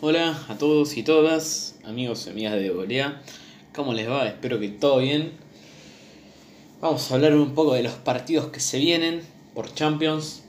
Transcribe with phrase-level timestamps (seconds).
[0.00, 3.20] Hola a todos y todas, amigos y amigas de Golea.
[3.74, 4.28] ¿Cómo les va?
[4.28, 5.32] Espero que todo bien.
[6.80, 9.22] Vamos a hablar un poco de los partidos que se vienen
[9.56, 10.44] por Champions.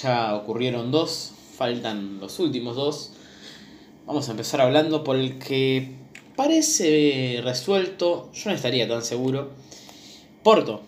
[0.00, 3.14] Ya ocurrieron dos, faltan los últimos dos.
[4.06, 5.96] Vamos a empezar hablando por el que
[6.36, 9.50] parece resuelto, yo no estaría tan seguro.
[10.44, 10.82] Porto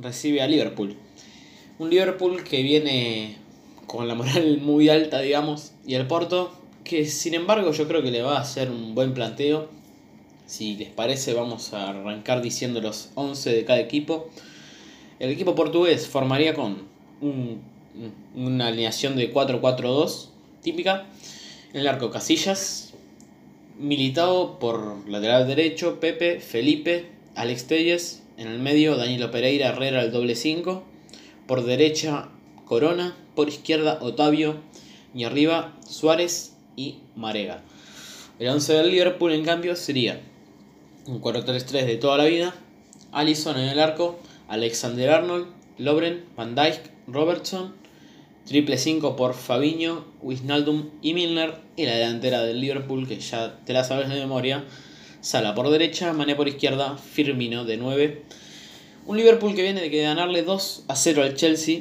[0.00, 0.96] recibe a Liverpool.
[1.78, 3.36] Un Liverpool que viene
[3.86, 6.57] con la moral muy alta, digamos, y el Porto
[6.88, 9.68] que sin embargo yo creo que le va a hacer un buen planteo.
[10.46, 14.30] Si les parece vamos a arrancar diciendo los 11 de cada equipo.
[15.20, 16.88] El equipo portugués formaría con
[18.34, 20.28] una alineación de 4-4-2
[20.62, 21.06] típica.
[21.72, 22.94] En el arco Casillas,
[23.78, 28.22] militado por lateral derecho, Pepe, Felipe, Alex Telles.
[28.38, 30.82] En el medio Danilo Pereira, Herrera el doble 5.
[31.46, 32.28] Por derecha
[32.64, 34.56] Corona, por izquierda Otavio
[35.14, 37.62] y arriba Suárez y Marega.
[38.38, 40.20] El 11 del Liverpool, en cambio, sería
[41.06, 42.54] un 4-3-3 de toda la vida.
[43.10, 47.74] Allison en el arco, Alexander Arnold, Lobren, Van Dijk, Robertson,
[48.46, 51.56] triple 5 por Fabiño, Wijnaldum y Milner.
[51.76, 54.64] Y la delantera del Liverpool, que ya te la sabes de memoria,
[55.20, 58.22] Sala por derecha, Mané por izquierda, Firmino de 9.
[59.06, 61.80] Un Liverpool que viene de ganarle 2 a 0 al Chelsea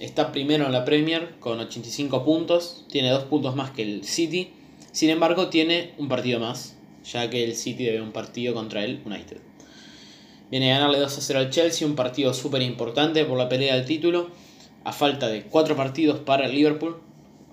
[0.00, 4.52] Está primero en la Premier con 85 puntos, tiene dos puntos más que el City.
[4.92, 9.00] Sin embargo, tiene un partido más, ya que el City debe un partido contra el
[9.04, 9.38] United.
[10.52, 13.74] Viene a ganarle 2 a 0 al Chelsea, un partido súper importante por la pelea
[13.74, 14.30] del título,
[14.84, 17.00] a falta de 4 partidos para el Liverpool.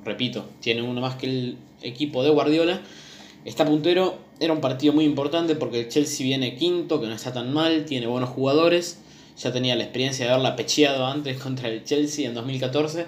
[0.03, 2.79] Repito, tiene uno más que el equipo de Guardiola.
[3.43, 7.33] Está puntero, era un partido muy importante porque el Chelsea viene quinto, que no está
[7.33, 8.99] tan mal, tiene buenos jugadores
[9.37, 13.05] ya tenía la experiencia de haberla pecheado antes contra el Chelsea en 2014.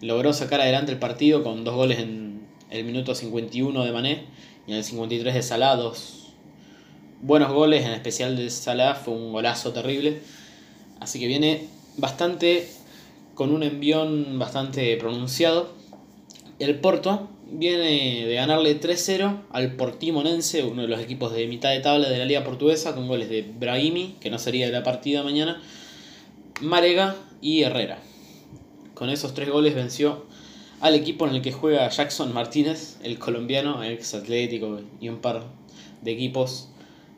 [0.00, 2.40] Logró sacar adelante el partido con dos goles en
[2.70, 4.24] el minuto 51 de Mané
[4.66, 6.32] y en el 53 de Salah, dos
[7.20, 10.20] buenos goles, en especial de Salah, fue un golazo terrible.
[11.00, 12.68] Así que viene bastante
[13.34, 15.77] con un envión bastante pronunciado.
[16.58, 21.78] El Porto viene de ganarle 3-0 al Portimonense, uno de los equipos de mitad de
[21.78, 25.22] tabla de la liga portuguesa, con goles de Brahimi, que no sería de la partida
[25.22, 25.62] mañana,
[26.60, 28.00] Marega y Herrera.
[28.94, 30.26] Con esos tres goles venció
[30.80, 35.44] al equipo en el que juega Jackson Martínez, el colombiano, ex atlético y un par
[36.02, 36.70] de equipos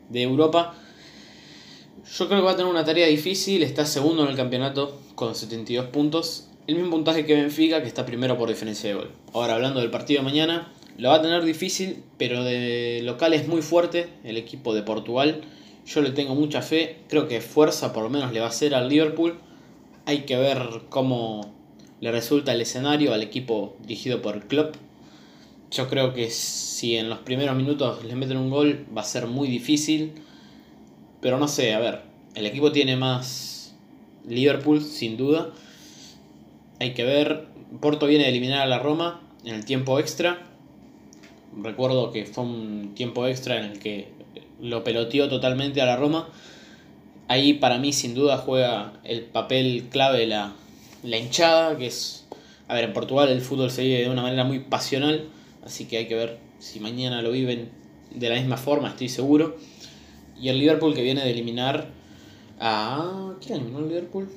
[0.09, 0.75] de Europa.
[2.15, 5.33] Yo creo que va a tener una tarea difícil, está segundo en el campeonato con
[5.33, 9.11] 72 puntos el mismo puntaje que Benfica, que está primero por diferencia de gol.
[9.33, 13.47] Ahora, hablando del partido de mañana, lo va a tener difícil, pero de local es
[13.47, 15.41] muy fuerte el equipo de Portugal.
[15.85, 18.73] Yo le tengo mucha fe, creo que fuerza por lo menos le va a hacer
[18.73, 19.37] al Liverpool.
[20.05, 21.53] Hay que ver cómo
[21.99, 24.75] le resulta el escenario al equipo dirigido por Klopp.
[25.71, 29.27] Yo creo que si en los primeros minutos le meten un gol va a ser
[29.27, 30.13] muy difícil.
[31.19, 32.01] Pero no sé, a ver,
[32.33, 33.75] el equipo tiene más
[34.25, 35.51] Liverpool sin duda
[36.81, 37.45] hay que ver.
[37.79, 40.41] Porto viene de eliminar a la Roma en el tiempo extra.
[41.61, 44.09] Recuerdo que fue un tiempo extra en el que
[44.59, 46.29] lo peloteó totalmente a la Roma.
[47.27, 50.53] Ahí para mí sin duda juega el papel clave la,
[51.03, 52.25] la hinchada, que es...
[52.67, 55.27] A ver, en Portugal el fútbol se vive de una manera muy pasional,
[55.63, 57.69] así que hay que ver si mañana lo viven
[58.15, 59.57] de la misma forma, estoy seguro.
[60.39, 61.89] Y el Liverpool que viene de eliminar
[62.59, 63.33] a...
[63.39, 64.29] ¿Quién eliminó el Liverpool?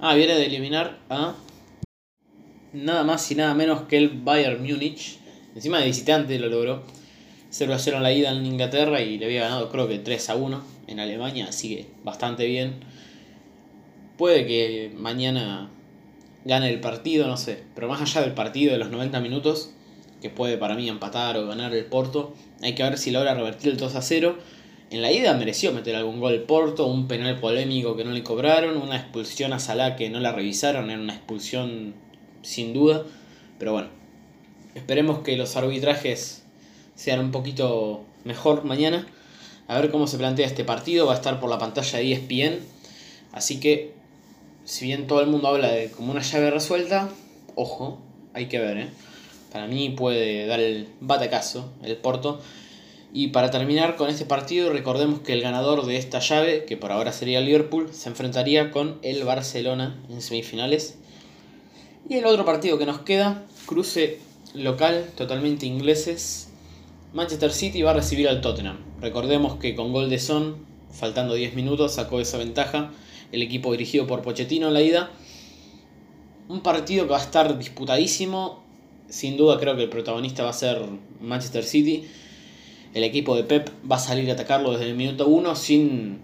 [0.00, 1.34] Ah, viene de eliminar a
[2.72, 5.18] nada más y nada menos que el Bayern Múnich.
[5.54, 6.82] Encima de visitante lo logró.
[7.50, 10.30] 0 a 0 en la ida en Inglaterra y le había ganado creo que 3
[10.30, 12.74] a 1 en Alemania, así que bastante bien.
[14.18, 15.70] Puede que mañana
[16.44, 19.72] gane el partido, no sé, pero más allá del partido de los 90 minutos,
[20.20, 23.70] que puede para mí empatar o ganar el Porto, hay que ver si logra revertir
[23.70, 24.38] el 2 a 0.
[24.90, 28.76] En la ida mereció meter algún gol Porto, un penal polémico que no le cobraron,
[28.76, 31.94] una expulsión a Salah que no la revisaron, era una expulsión
[32.42, 33.04] sin duda.
[33.58, 33.88] Pero bueno,
[34.74, 36.42] esperemos que los arbitrajes
[36.94, 39.06] sean un poquito mejor mañana.
[39.66, 41.06] A ver cómo se plantea este partido.
[41.06, 42.58] Va a estar por la pantalla de ESPN.
[43.32, 43.92] Así que,
[44.64, 47.08] si bien todo el mundo habla de como una llave resuelta,
[47.54, 47.98] ojo,
[48.34, 48.88] hay que ver, ¿eh?
[49.52, 52.40] Para mí puede dar el batacazo el Porto.
[53.12, 56.92] Y para terminar con este partido, recordemos que el ganador de esta llave, que por
[56.92, 60.98] ahora sería Liverpool, se enfrentaría con el Barcelona en semifinales.
[62.06, 64.18] Y el otro partido que nos queda, cruce
[64.54, 66.50] local, totalmente ingleses.
[67.14, 68.78] Manchester City va a recibir al Tottenham.
[69.00, 70.56] Recordemos que con gol de Son,
[70.90, 72.92] faltando 10 minutos, sacó esa ventaja
[73.32, 75.10] el equipo dirigido por Pochettino en la ida.
[76.48, 78.62] Un partido que va a estar disputadísimo.
[79.08, 80.82] sin duda creo que el protagonista va a ser
[81.20, 82.04] Manchester City.
[82.94, 86.20] El equipo de Pep va a salir a atacarlo desde el minuto 1 sin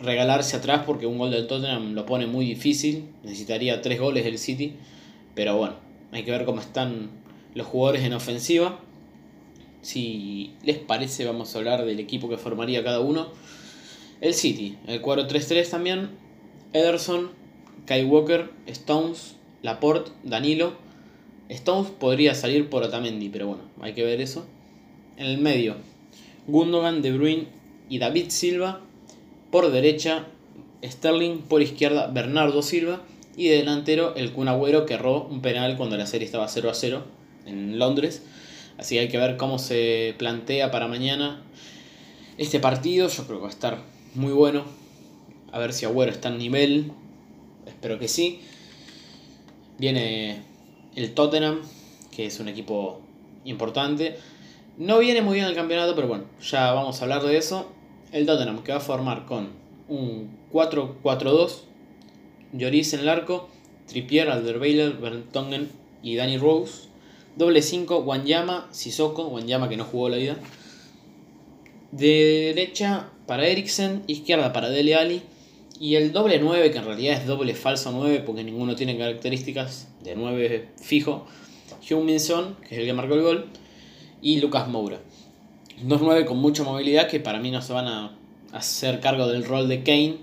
[0.00, 3.08] regalarse atrás porque un gol del Tottenham lo pone muy difícil.
[3.22, 4.74] Necesitaría tres goles del City.
[5.34, 5.74] Pero bueno,
[6.12, 7.10] hay que ver cómo están
[7.54, 8.80] los jugadores en ofensiva.
[9.82, 13.28] Si les parece, vamos a hablar del equipo que formaría cada uno.
[14.20, 16.10] El City, el 4-3-3 también.
[16.72, 17.30] Ederson,
[17.86, 20.74] Kai Walker, Stones, Laporte, Danilo.
[21.48, 24.46] Stones podría salir por Otamendi, pero bueno, hay que ver eso.
[25.16, 25.76] En el medio,
[26.46, 27.46] Gundogan, De Bruyne
[27.88, 28.80] y David Silva.
[29.50, 30.26] Por derecha,
[30.84, 31.38] Sterling.
[31.42, 33.02] Por izquierda, Bernardo Silva.
[33.36, 36.70] Y de delantero, el Kun Agüero que erró un penal cuando la serie estaba 0
[36.70, 37.04] a 0
[37.46, 38.22] en Londres.
[38.76, 41.42] Así que hay que ver cómo se plantea para mañana
[42.38, 43.08] este partido.
[43.08, 43.78] Yo creo que va a estar
[44.14, 44.64] muy bueno.
[45.52, 46.92] A ver si Agüero está en nivel.
[47.66, 48.40] Espero que sí.
[49.78, 50.42] Viene
[50.96, 51.62] el Tottenham,
[52.14, 53.00] que es un equipo
[53.44, 54.16] importante.
[54.76, 57.70] No viene muy bien el campeonato, pero bueno, ya vamos a hablar de eso.
[58.12, 59.50] El Tottenham que va a formar con
[59.88, 61.60] un 4-4-2.
[62.52, 63.48] Lloris en el arco.
[63.86, 65.68] Trippier, Alderweiler, Bertongen
[66.02, 66.88] y Danny Rose.
[67.36, 70.36] Doble 5, Wanyama, Sissoko, Wanyama que no jugó la vida.
[71.92, 75.22] De derecha para Eriksen, izquierda para Dele Alli.
[75.78, 79.88] Y el doble 9, que en realidad es doble falso 9 porque ninguno tiene características
[80.02, 81.26] de 9 fijo.
[81.88, 83.46] Hugh Minson, que es el que marcó el gol.
[84.20, 84.98] Y Lucas Moura.
[85.82, 88.12] Dos 9 con mucha movilidad que para mí no se van a
[88.52, 90.16] hacer cargo del rol de Kane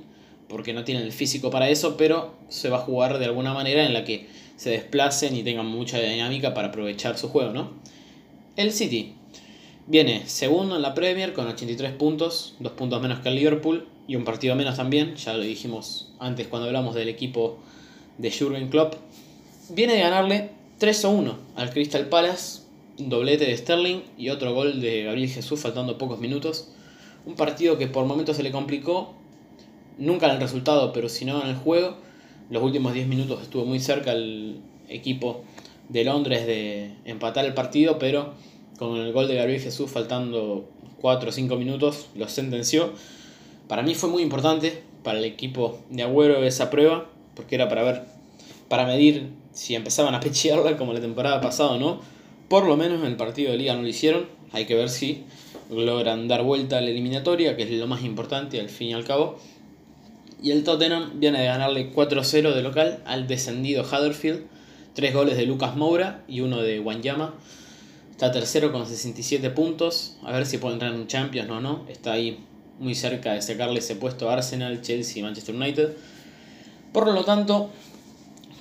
[0.47, 3.85] porque no tienen el físico para eso, pero se va a jugar de alguna manera
[3.85, 7.71] en la que se desplacen y tengan mucha dinámica para aprovechar su juego, ¿no?
[8.55, 9.15] El City
[9.87, 14.15] viene segundo en la Premier con 83 puntos, dos puntos menos que el Liverpool y
[14.15, 17.57] un partido menos también, ya lo dijimos antes cuando hablamos del equipo
[18.17, 18.95] de Jurgen Klopp.
[19.69, 22.61] Viene de ganarle 3 1 al Crystal Palace,
[22.97, 26.69] doblete de Sterling y otro gol de Gabriel Jesús faltando pocos minutos.
[27.25, 29.13] Un partido que por momentos se le complicó,
[29.97, 31.97] nunca en el resultado, pero si no en el juego
[32.49, 35.43] los últimos 10 minutos estuvo muy cerca el equipo
[35.89, 38.33] de Londres de empatar el partido, pero
[38.77, 40.69] con el gol de Gabriel Jesús faltando
[41.01, 42.91] 4 o 5 minutos lo sentenció.
[43.67, 47.83] Para mí fue muy importante para el equipo de Agüero esa prueba, porque era para
[47.83, 48.03] ver,
[48.69, 52.16] para medir si empezaban a pechearla como la temporada pasada o no.
[52.47, 54.27] Por lo menos en el partido de liga no lo hicieron.
[54.51, 55.25] Hay que ver si
[55.69, 59.03] logran dar vuelta a la eliminatoria, que es lo más importante al fin y al
[59.03, 59.37] cabo.
[60.41, 64.45] Y el Tottenham viene de ganarle 4-0 de local al descendido Huddersfield.
[64.93, 67.33] Tres goles de Lucas Moura y uno de Wanyama.
[68.11, 70.17] Está tercero con 67 puntos.
[70.23, 71.85] A ver si puede entrar en Champions o no.
[71.89, 72.39] Está ahí
[72.79, 75.89] muy cerca de sacarle ese puesto a Arsenal, Chelsea y Manchester United.
[76.93, 77.69] Por lo tanto,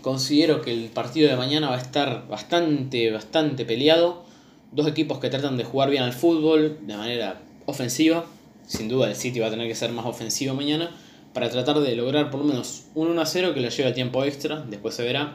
[0.06, 4.22] considero que el partido de mañana va a estar bastante, bastante peleado.
[4.70, 8.24] Dos equipos que tratan de jugar bien al fútbol de manera ofensiva.
[8.68, 10.94] Sin duda el City va a tener que ser más ofensivo mañana
[11.34, 13.94] para tratar de lograr por lo menos un 1 a 0 que lo lleve a
[13.94, 15.34] tiempo extra, después se verá.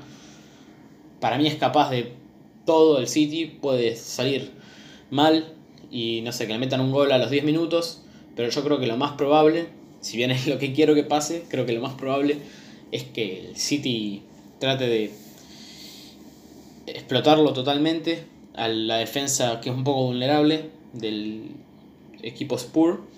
[1.20, 2.14] Para mí es capaz de
[2.66, 4.52] todo el City, puede salir
[5.10, 5.54] mal
[5.92, 8.04] y no sé, que le metan un gol a los 10 minutos,
[8.38, 9.68] pero yo creo que lo más probable,
[10.00, 12.38] si bien es lo que quiero que pase, creo que lo más probable
[12.94, 14.24] es que el City
[14.62, 15.12] trate de
[16.88, 18.24] explotarlo totalmente
[18.56, 21.52] a la defensa que es un poco vulnerable del
[22.22, 23.12] equipo Spur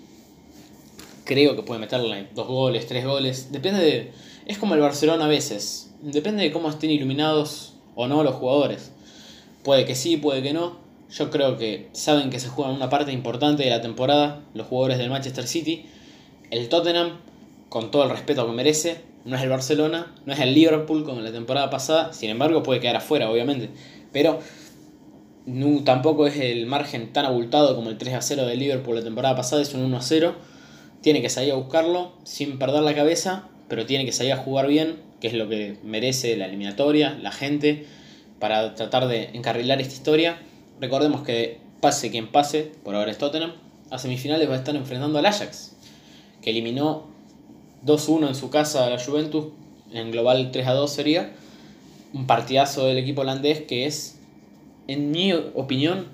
[1.24, 3.50] creo que puede meterle dos goles, tres goles.
[3.50, 4.12] Depende de.
[4.46, 5.90] Es como el Barcelona a veces.
[6.02, 8.92] Depende de cómo estén iluminados o no los jugadores.
[9.62, 10.76] Puede que sí, puede que no.
[11.10, 14.98] Yo creo que saben que se juegan una parte importante de la temporada los jugadores
[14.98, 15.86] del Manchester City.
[16.50, 17.20] El Tottenham,
[17.68, 21.20] con todo el respeto que merece, no es el Barcelona, no es el Liverpool como
[21.20, 22.12] la temporada pasada.
[22.12, 23.70] Sin embargo, puede quedar afuera, obviamente.
[24.12, 24.40] Pero
[25.46, 29.02] no, tampoco es el margen tan abultado como el 3 a 0 del Liverpool la
[29.02, 30.34] temporada pasada, es un 1 a 0
[31.04, 34.66] tiene que salir a buscarlo sin perder la cabeza, pero tiene que salir a jugar
[34.66, 37.84] bien, que es lo que merece la eliminatoria, la gente,
[38.40, 40.38] para tratar de encarrilar esta historia.
[40.80, 43.52] Recordemos que pase quien pase, por ahora es Tottenham,
[43.90, 45.76] a semifinales va a estar enfrentando al Ajax,
[46.40, 47.06] que eliminó
[47.84, 49.46] 2-1 en su casa la Juventus,
[49.92, 51.32] en global 3-2 sería,
[52.12, 54.16] un partidazo del equipo holandés que es,
[54.86, 56.06] en mi opinión,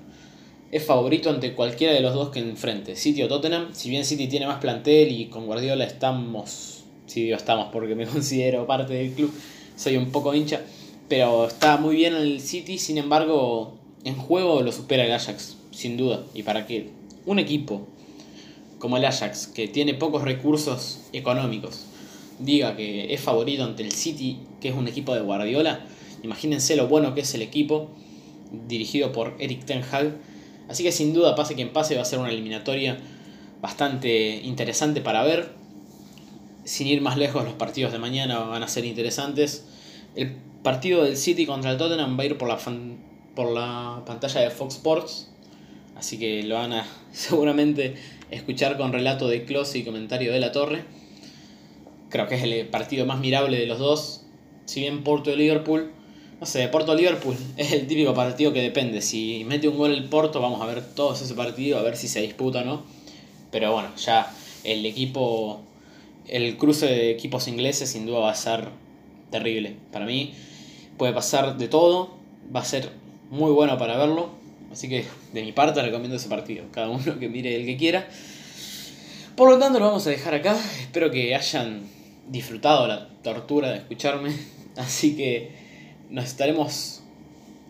[0.71, 3.69] es favorito ante cualquiera de los dos que enfrente, City o Tottenham.
[3.73, 8.05] Si bien City tiene más plantel y con Guardiola estamos, si digo estamos porque me
[8.07, 9.31] considero parte del club,
[9.75, 10.61] soy un poco hincha,
[11.09, 13.73] pero está muy bien el City, sin embargo,
[14.05, 16.23] en juego lo supera el Ajax, sin duda.
[16.33, 16.89] Y para que
[17.25, 17.85] un equipo
[18.81, 21.85] como el Ajax, que tiene pocos recursos económicos,
[22.39, 25.85] diga que es favorito ante el City, que es un equipo de Guardiola,
[26.23, 27.91] imagínense lo bueno que es el equipo
[28.67, 30.17] dirigido por Eric Ten Hag.
[30.67, 32.97] Así que sin duda, pase quien pase, va a ser una eliminatoria
[33.61, 35.53] bastante interesante para ver.
[36.63, 39.65] Sin ir más lejos, los partidos de mañana van a ser interesantes.
[40.15, 42.57] El partido del City contra el Tottenham va a ir por la,
[43.35, 45.29] por la pantalla de Fox Sports.
[45.95, 47.95] Así que lo van a seguramente
[48.31, 50.83] escuchar con relato de Klose y comentario de la Torre.
[52.09, 54.23] Creo que es el partido más mirable de los dos.
[54.65, 55.91] Si bien Porto y Liverpool.
[56.39, 59.01] No sé, Porto Liverpool es el típico partido que depende.
[59.01, 62.07] Si mete un gol el Porto, vamos a ver todos ese partido, a ver si
[62.07, 62.83] se disputa o no.
[63.51, 64.33] Pero bueno, ya
[64.63, 65.61] el equipo.
[66.27, 68.69] El cruce de equipos ingleses sin duda va a ser
[69.31, 69.75] terrible.
[69.91, 70.33] Para mí
[70.97, 72.11] puede pasar de todo.
[72.53, 72.91] Va a ser
[73.29, 74.40] muy bueno para verlo.
[74.71, 76.65] Así que de mi parte recomiendo ese partido.
[76.71, 78.07] Cada uno que mire el que quiera.
[79.35, 80.57] Por lo tanto lo vamos a dejar acá.
[80.79, 81.83] Espero que hayan
[82.29, 84.33] disfrutado la tortura de escucharme.
[84.77, 85.51] Así que
[86.09, 87.01] nos estaremos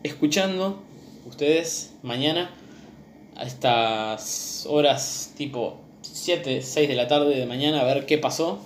[0.04, 0.84] escuchando
[1.26, 2.52] ustedes mañana
[3.36, 8.60] a estas horas tipo 7, 6 de la tarde de mañana a ver qué pasó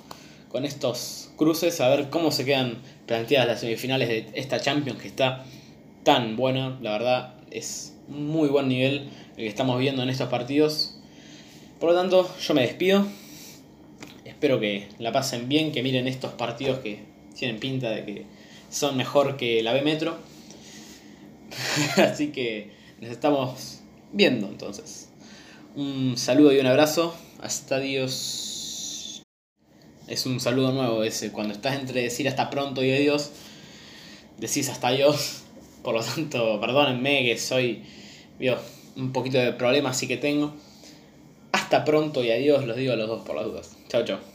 [0.50, 5.08] con estos cruces, a ver cómo se quedan planteadas las semifinales de esta Champions que
[5.08, 5.44] está
[6.04, 10.96] tan buena, la verdad es muy buen nivel el que estamos viendo en estos partidos.
[11.80, 13.06] Por lo tanto, yo me despido.
[14.26, 17.04] Espero que la pasen bien, que miren estos partidos que
[17.38, 18.26] tienen pinta de que
[18.70, 20.18] son mejor que la B Metro.
[21.98, 23.80] Así que nos estamos
[24.12, 25.10] viendo entonces.
[25.76, 27.16] Un saludo y un abrazo.
[27.42, 29.24] Hasta Dios.
[30.08, 31.32] Es un saludo nuevo ese.
[31.32, 33.32] Cuando estás entre decir hasta pronto y adiós,
[34.38, 35.45] decís hasta Dios.
[35.86, 37.84] Por lo tanto, perdónenme que soy.
[38.40, 38.58] Vio,
[38.98, 40.56] un poquito de problemas sí que tengo.
[41.52, 43.78] Hasta pronto y adiós, los digo a los dos por las dudas.
[43.88, 44.35] Chao, chao.